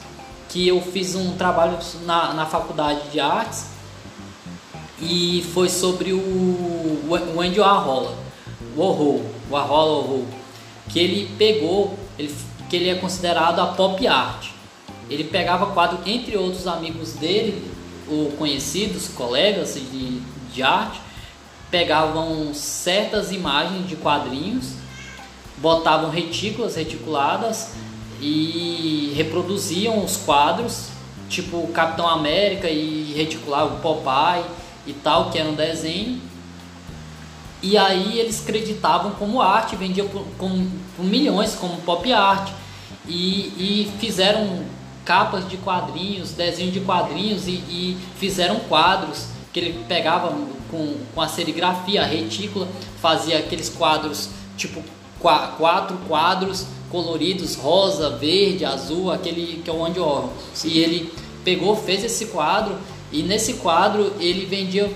[0.55, 3.71] que eu fiz um trabalho na, na faculdade de artes
[5.03, 8.15] e foi sobre o, o Andy Warhol,
[8.77, 10.25] o Warhol, Warhol,
[10.89, 12.33] que ele pegou, ele,
[12.71, 14.51] que ele é considerado a pop art.
[15.11, 17.69] Ele pegava quadro entre outros amigos dele,
[18.09, 20.21] ou conhecidos, colegas de,
[20.53, 21.01] de arte,
[21.69, 24.75] pegavam certas imagens de quadrinhos,
[25.59, 27.73] botavam retículas reticuladas
[28.21, 30.89] e reproduziam os quadros,
[31.29, 34.45] tipo Capitão América e reticular o Popeye
[34.87, 36.21] e tal, que era um desenho.
[37.63, 42.51] E aí eles creditavam como arte, vendiam por, com, por milhões como pop art.
[43.07, 44.65] E, e, fizeram
[45.05, 50.35] capas de quadrinhos, desenho de quadrinhos e, e fizeram quadros que ele pegava
[50.71, 52.67] com, com a serigrafia, a retícula,
[53.01, 54.83] fazia aqueles quadros tipo
[55.57, 60.33] quatro quadros coloridos, rosa, verde, azul, aquele que é o Andy Warhol.
[60.65, 61.13] E ele
[61.45, 62.77] pegou, fez esse quadro
[63.15, 64.91] e nesse quadro ele vendia,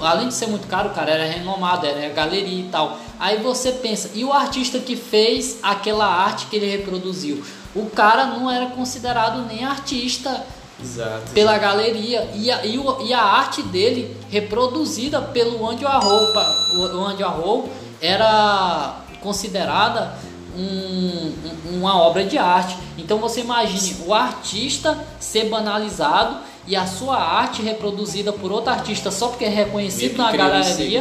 [0.00, 2.96] além de ser muito caro, cara, era renomado, era galeria e tal.
[3.18, 7.42] Aí você pensa, e o artista que fez aquela arte que ele reproduziu?
[7.74, 10.46] O cara não era considerado nem artista
[10.80, 11.66] exato, pela exato.
[11.66, 12.30] galeria.
[12.34, 16.32] E a, e, o, e a arte dele, reproduzida pelo Andy Warhol,
[16.76, 17.68] o Andy Warhol
[18.00, 20.14] era considerada
[20.56, 21.32] um,
[21.72, 22.76] uma obra de arte.
[22.96, 29.10] Então você imagine o artista ser banalizado e a sua arte reproduzida por outro artista
[29.10, 30.30] só porque é reconhecido na
[30.76, 31.00] galeria,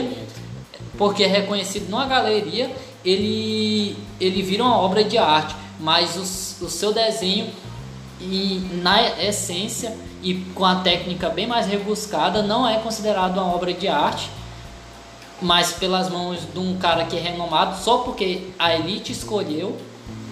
[0.98, 2.72] porque é reconhecido numa galeria,
[3.06, 7.48] ele, ele vira uma obra de arte, mas os- o, seu desenho,
[8.20, 13.74] e, na essência e com a técnica bem mais rebuscada, não é considerado uma obra
[13.74, 14.30] de arte,
[15.42, 19.78] mas pelas mãos de um cara que é renomado, só porque a elite escolheu,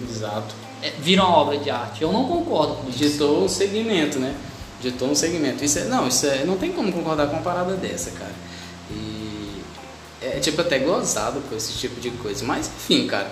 [0.08, 0.54] Exato.
[0.82, 2.02] é, vira uma obra de arte.
[2.02, 2.98] Eu não concordo com isso.
[2.98, 4.34] Ditou um segmento, né?
[4.80, 5.64] Ditou um segmento.
[5.64, 8.34] Isso é, não, isso é, não tem como concordar com uma parada dessa, cara.
[8.90, 9.62] E
[10.20, 12.44] é tipo até gozado com esse tipo de coisa.
[12.44, 13.30] Mas enfim, cara.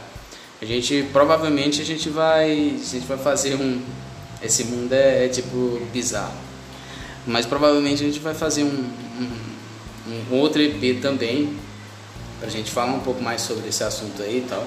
[0.62, 3.80] A gente provavelmente a gente vai, a gente vai fazer um
[4.42, 6.34] esse mundo é, é, tipo bizarro.
[7.26, 9.30] Mas provavelmente a gente vai fazer um, um,
[10.30, 11.56] um outro EP também
[12.40, 14.66] pra gente falar um pouco mais sobre esse assunto aí e tal,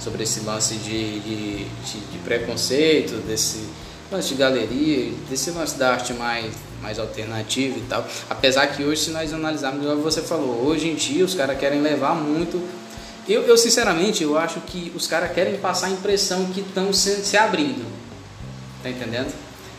[0.00, 3.64] sobre esse lance de, de, de, de preconceito, desse
[4.10, 6.52] lance de galeria, desse lance da arte mais,
[6.82, 8.06] mais alternativa e tal.
[8.28, 11.80] Apesar que hoje, se nós analisarmos, igual você falou, hoje em dia os caras querem
[11.80, 12.60] levar muito.
[13.28, 17.24] Eu, eu sinceramente, eu acho que os caras querem passar a impressão que estão se,
[17.24, 17.86] se abrindo.
[18.82, 19.32] Tá entendendo?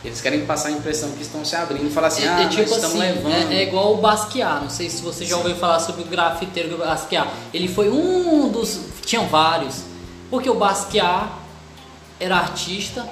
[0.04, 2.48] Eles querem passar a impressão que estão se abrindo e falar assim, É, ah, é
[2.48, 3.52] tipo nós estamos assim, levando.
[3.52, 4.60] é, é igual o Basquiat.
[4.62, 7.28] Não sei se você já ouviu falar sobre o grafiteiro Basquiat.
[7.54, 8.80] Ele foi um dos.
[9.04, 9.82] Tinham vários.
[10.30, 11.28] Porque o Basquiat
[12.20, 13.08] era artista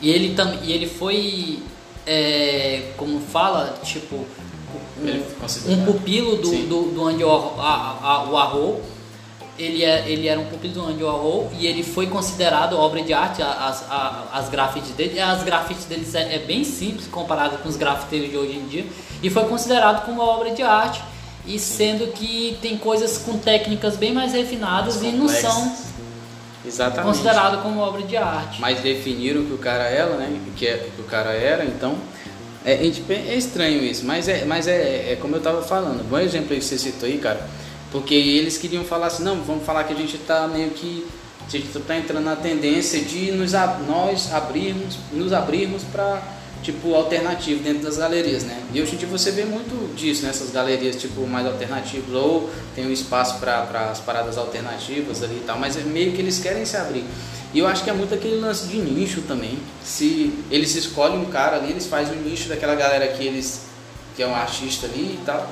[0.00, 1.58] e ele, tam, e ele foi.
[2.06, 3.74] é, como fala?
[3.82, 4.24] Tipo.
[5.00, 8.80] um- um pupilo do, do, do Andy Warhol, a- a- Warhol.
[9.56, 13.12] Ele, é, ele era um pupilo do Andy Warhol e ele foi considerado obra de
[13.12, 15.20] arte, as, a- as grafites dele.
[15.20, 18.84] As grafites deles é, é bem simples comparado com os grafiteiros de hoje em dia.
[19.22, 21.00] E foi considerado como obra de arte.
[21.46, 25.72] E sendo que tem coisas com técnicas bem mais refinadas e não são
[26.66, 27.06] Exatamente.
[27.06, 28.60] consideradas como obra de arte.
[28.60, 30.40] Mas definiram que o cara era, né?
[30.56, 31.96] Que, é, que o cara era, então.
[32.64, 36.02] É, é, é estranho isso, mas é, mas é, é como eu tava falando.
[36.08, 37.46] Bom exemplo aí que você citou aí, cara.
[37.94, 41.06] Porque eles queriam falar assim, não, vamos falar que a gente tá meio que.
[41.46, 43.52] A gente tá entrando na tendência de nos,
[43.86, 46.20] nós abrirmos, nos abrirmos para
[46.60, 48.60] tipo alternativo dentro das galerias, né?
[48.72, 52.84] E hoje em dia você vê muito disso nessas galerias tipo mais alternativas ou tem
[52.84, 56.64] um espaço para as paradas alternativas ali e tal, mas é meio que eles querem
[56.64, 57.04] se abrir.
[57.52, 59.56] E eu acho que é muito aquele lance de nicho também.
[59.84, 63.66] Se eles escolhem um cara ali, eles fazem um nicho daquela galera que eles
[64.16, 65.48] que é um artista ali e tal.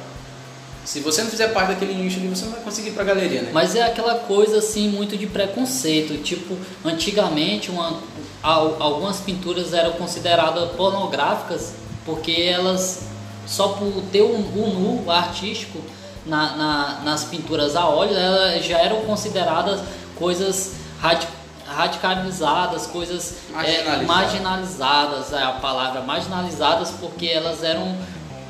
[0.85, 3.43] Se você não fizer parte daquele nicho ali, você não vai conseguir ir pra galeria,
[3.43, 3.51] né?
[3.53, 6.21] Mas é aquela coisa assim muito de preconceito.
[6.23, 8.01] Tipo, antigamente uma,
[8.43, 11.73] al- algumas pinturas eram consideradas pornográficas
[12.05, 13.05] porque elas
[13.47, 15.79] só por ter o, o nu artístico
[16.27, 19.81] na, na- nas pinturas a óleo, elas já eram consideradas
[20.17, 21.27] coisas radi-
[21.67, 24.07] radicalizadas, coisas é, Marginalizadas.
[24.07, 27.97] marginalizadas, é a palavra marginalizadas porque elas eram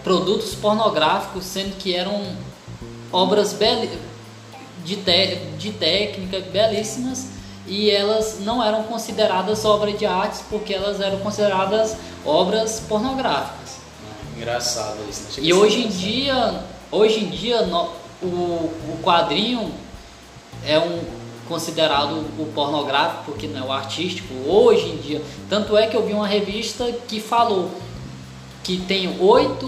[0.05, 2.21] produtos pornográficos, sendo que eram
[3.12, 3.53] obras
[4.85, 7.27] de, te de técnica belíssimas
[7.67, 13.77] e elas não eram consideradas obras de artes porque elas eram consideradas obras pornográficas.
[14.37, 15.41] Engraçado isso.
[15.41, 15.47] né?
[15.47, 17.88] E hoje em dia, hoje em dia no-
[18.23, 19.73] o, o quadrinho
[20.67, 21.01] é um
[21.49, 25.23] considerado o pornográfico porque não é o artístico hoje em dia.
[25.49, 27.71] Tanto é que eu vi uma revista que falou
[28.65, 29.67] que tem oito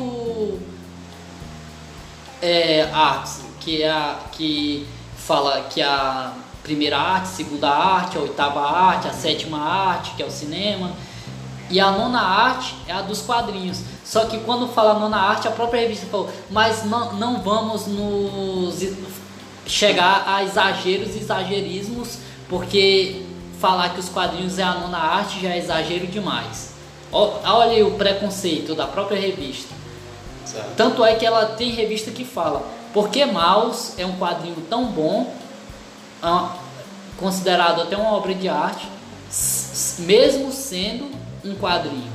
[2.45, 8.61] é, artes, que é a, que fala que a primeira arte, segunda arte, a oitava
[8.61, 10.93] arte, a sétima arte, que é o cinema,
[11.71, 13.81] e a nona arte é a dos quadrinhos.
[14.05, 18.79] Só que quando fala nona arte, a própria revista falou, mas não, não vamos nos
[19.67, 23.23] chegar a exageros e exagerismos, porque
[23.59, 26.75] falar que os quadrinhos é a nona arte já é exagero demais.
[27.11, 29.84] Olha o preconceito da própria revista.
[30.45, 30.75] Sabe?
[30.77, 35.35] Tanto é que ela tem revista que fala Porque Maus é um quadrinho tão bom,
[36.23, 36.57] ah,
[37.17, 38.89] considerado até uma obra de arte,
[39.99, 41.11] mesmo sendo
[41.45, 42.15] um quadrinho.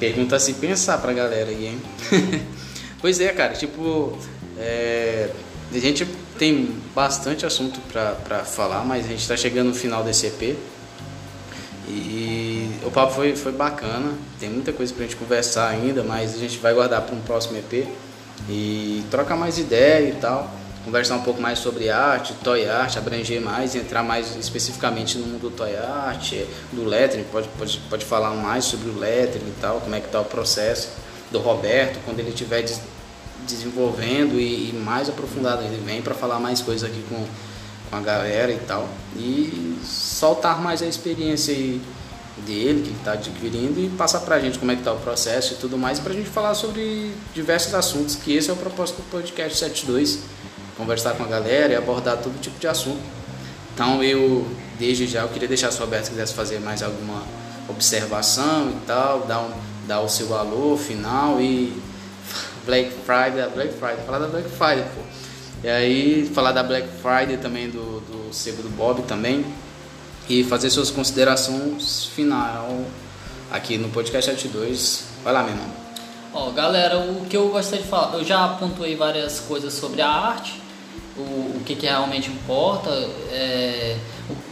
[0.00, 1.82] Pergunta a se pensar pra galera aí, hein?
[3.02, 4.18] pois é, cara, tipo,
[4.58, 5.28] é,
[5.70, 6.06] a gente
[6.38, 10.56] tem bastante assunto pra, pra falar, mas a gente tá chegando no final desse EP.
[11.88, 16.38] E o papo foi, foi bacana, tem muita coisa pra gente conversar ainda, mas a
[16.38, 17.88] gente vai guardar para um próximo EP
[18.48, 20.50] e trocar mais ideia e tal,
[20.84, 25.42] conversar um pouco mais sobre arte, toy art, abranger mais, entrar mais especificamente no mundo
[25.42, 26.32] do toy art,
[26.72, 30.08] do lettering, pode, pode, pode falar mais sobre o lettering e tal, como é que
[30.08, 30.88] tá o processo
[31.30, 32.80] do Roberto, quando ele estiver des-
[33.46, 37.24] desenvolvendo e, e mais aprofundado, ele vem para falar mais coisas aqui com,
[37.90, 41.82] com a galera e tal, e soltar mais a experiência aí
[42.46, 44.98] dele, que ele está adquirindo, e passar para a gente como é que está o
[44.98, 48.56] processo e tudo mais, para a gente falar sobre diversos assuntos, que esse é o
[48.56, 50.20] propósito do podcast 72,
[50.76, 53.02] conversar com a galera e abordar todo tipo de assunto.
[53.74, 54.46] Então eu,
[54.78, 57.22] desde já, eu queria deixar sua aberto se quisesse fazer mais alguma
[57.68, 59.50] observação e tal, dar, um,
[59.86, 61.72] dar o seu alô final e
[62.64, 65.02] Black Friday, Black Friday, falar da Black Friday, pô.
[65.62, 69.44] E aí falar da Black Friday também do, do sebo do Bob também
[70.28, 72.84] e fazer suas considerações final
[73.50, 75.04] aqui no podcast 72.
[75.22, 75.68] Vai lá, meu irmão.
[76.32, 80.08] Ó, galera, o que eu gostaria de falar, eu já pontuei várias coisas sobre a
[80.08, 80.62] arte,
[81.16, 82.90] o, o que, que realmente importa,
[83.32, 83.96] é,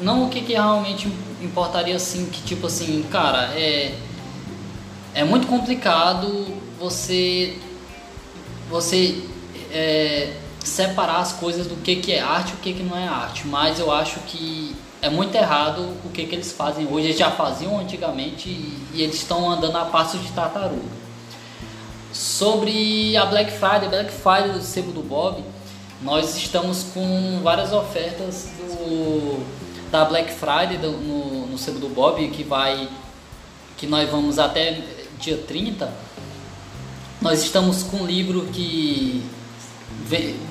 [0.01, 1.07] não o que, que realmente
[1.41, 3.95] importaria assim, que tipo assim, cara, é,
[5.15, 6.47] é muito complicado
[6.81, 7.57] você
[8.69, 9.23] você
[9.73, 10.33] é,
[10.65, 13.47] separar as coisas do que, que é arte e o que, que não é arte,
[13.47, 17.07] mas eu acho que é muito errado o que, que eles fazem hoje.
[17.07, 20.99] Eles já faziam antigamente e, eles estão andando a passo de tartaruga.
[22.13, 25.43] Sobre a Black Friday, Black Friday do Sebo do Bob,
[26.03, 29.45] nós estamos com várias ofertas do,
[29.91, 32.89] da Black Friday do, no, no Sebo do Bob que vai
[33.77, 34.83] que nós vamos até
[35.21, 35.93] dia 30.
[37.21, 39.23] Nós estamos com um livro que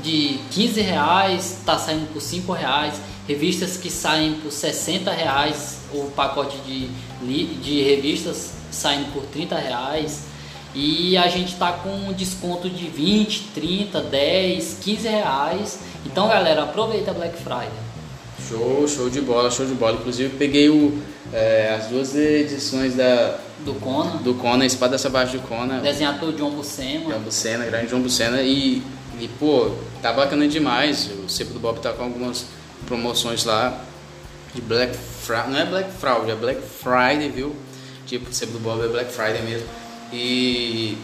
[0.03, 2.95] de 15 reais está saindo por 5 reais,
[3.28, 6.88] revistas que saem por 60 reais, o pacote de,
[7.55, 10.28] de revistas saindo por 30 reais.
[10.76, 15.80] E a gente está com um desconto de 20, 30, 10, 15 reais.
[16.05, 17.70] Então galera, aproveita a Black Friday.
[18.47, 19.97] Show, show de bola, show de bola.
[19.97, 21.01] Inclusive peguei o,
[21.34, 24.18] é, as duas edições da, do Conan.
[24.18, 25.80] Do Conan, Espada Selvagem do Conan.
[25.80, 27.12] Desenhado pelo John Buscema.
[27.12, 28.41] John Buscema, grande John Buscema.
[28.41, 28.84] E
[29.20, 31.09] e, pô, tá bacana demais.
[31.24, 32.45] O Sepo do Bob tá com algumas
[32.86, 33.84] promoções lá
[34.53, 35.49] de Black Friday.
[35.49, 37.55] Não é Black Friday, é Black Friday, viu?
[38.05, 39.68] Tipo, o Sepo do Bob é Black Friday mesmo.
[40.13, 40.97] E,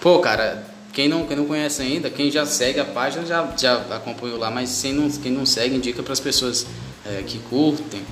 [0.00, 3.76] pô, cara, quem não, quem não conhece ainda, quem já segue a página já, já
[3.94, 6.66] acompanhou lá, mas quem não, quem não segue, indica para as pessoas
[7.04, 8.02] é, que curtem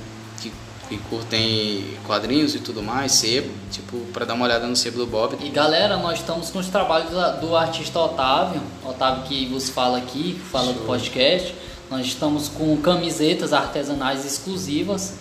[0.88, 5.06] que curtem quadrinhos e tudo mais, sebo, tipo, para dar uma olhada no sebo do
[5.06, 5.36] Bob.
[5.44, 7.10] E galera, nós estamos com os trabalhos
[7.40, 10.74] do artista Otávio, Otávio que vos fala aqui, que fala Show.
[10.74, 11.54] do podcast.
[11.90, 15.14] Nós estamos com camisetas artesanais exclusivas,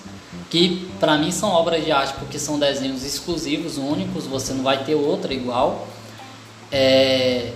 [0.49, 4.83] que para mim são obras de arte porque são desenhos exclusivos, únicos, você não vai
[4.83, 5.87] ter outra igual.
[6.71, 7.53] É...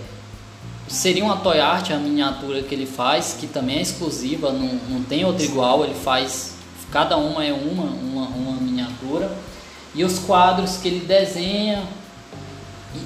[0.88, 5.04] Seria uma toy art, a miniatura que ele faz, que também é exclusiva, não, não
[5.04, 6.59] tem outra igual, ele faz
[6.92, 9.32] Cada uma é uma, uma, uma miniatura.
[9.94, 11.84] E os quadros que ele desenha,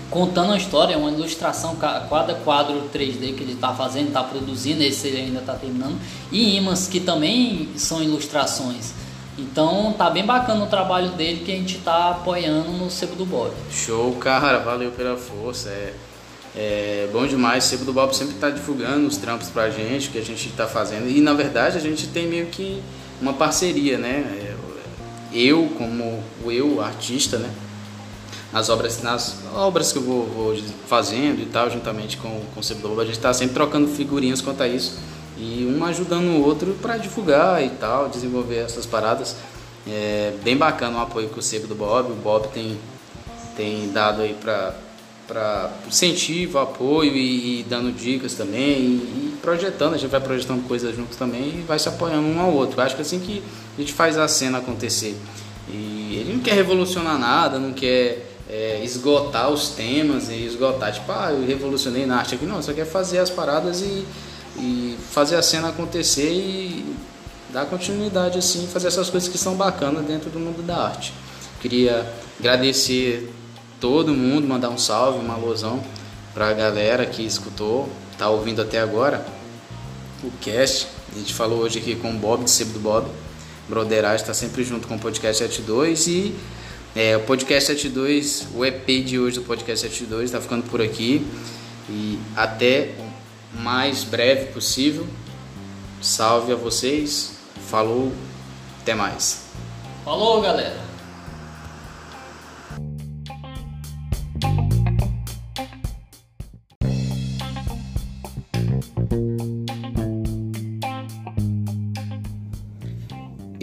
[0.10, 4.84] contando a história, é uma ilustração, cada quadro 3D que ele está fazendo, está produzindo,
[4.84, 5.98] esse ele ainda está terminando.
[6.32, 8.94] E imãs que também são ilustrações.
[9.38, 13.26] Então tá bem bacana o trabalho dele que a gente está apoiando no Sebo do
[13.26, 13.52] Bob.
[13.72, 15.70] Show, cara, valeu pela força.
[15.70, 15.94] É,
[16.56, 17.66] é bom demais.
[17.66, 20.68] O Sebo do Bob sempre está divulgando os trampos pra gente, que a gente está
[20.68, 21.10] fazendo.
[21.10, 22.82] E na verdade a gente tem meio que
[23.24, 24.54] uma parceria, né?
[25.32, 27.50] Eu como eu artista, né?
[28.52, 30.56] Nas obras, nas obras que eu vou, vou
[30.88, 34.62] fazendo e tal, juntamente com, com o Sebo a gente está sempre trocando figurinhas quanto
[34.62, 35.00] a isso
[35.38, 39.36] e um ajudando o outro para divulgar e tal, desenvolver essas paradas.
[39.88, 42.78] É bem bacana o apoio que o Sebo do Bob, o Bob tem,
[43.56, 44.76] tem dado aí para
[45.28, 50.68] para incentivo, apoio e, e, dando dicas também e, e, projetando, a gente vai projetando
[50.68, 52.80] coisas juntos também e vai se apoiando um ao outro.
[52.80, 53.42] Eu acho que é assim que
[53.78, 55.16] a gente faz a cena acontecer.
[55.70, 61.12] E ele não quer revolucionar nada, não quer é, esgotar os temas e esgotar, tipo,
[61.12, 64.06] ah, eu revolucionei na arte aqui, não, só quer fazer as paradas e,
[64.58, 66.86] e fazer a cena acontecer e
[67.52, 71.14] dar continuidade assim, fazer essas coisas que são bacanas dentro do mundo da arte.
[71.62, 72.06] Queria
[72.40, 73.32] agradecer
[73.84, 75.84] todo mundo, mandar um salve, uma alusão
[76.34, 79.26] para a galera que escutou, tá ouvindo até agora
[80.24, 80.88] o cast.
[81.14, 83.06] A gente falou hoje aqui com o Bob, de Sebo do Bob.
[83.68, 86.34] Broderagem está sempre junto com o Podcast 72 e
[86.96, 91.28] é, o Podcast 72, o EP de hoje do Podcast 72 está ficando por aqui
[91.90, 95.06] e até o mais breve possível.
[96.02, 97.34] Salve a vocês,
[97.68, 98.14] falou,
[98.82, 99.42] até mais.
[100.06, 100.93] Falou, galera.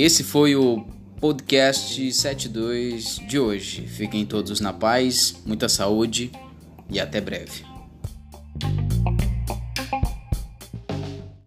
[0.03, 0.83] Esse foi o
[1.21, 3.87] podcast 72 de hoje.
[3.87, 6.33] Fiquem todos na paz, muita saúde
[6.89, 7.67] e até breve.